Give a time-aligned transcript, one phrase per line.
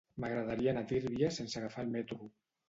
[0.21, 2.21] M'agradaria anar a Tírvia sense agafar el metro.